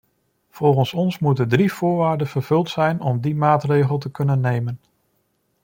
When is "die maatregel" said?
3.19-3.97